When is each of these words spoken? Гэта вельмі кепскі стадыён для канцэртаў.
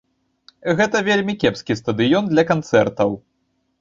Гэта 0.79 1.01
вельмі 1.09 1.35
кепскі 1.43 1.77
стадыён 1.81 2.33
для 2.33 2.43
канцэртаў. 2.53 3.09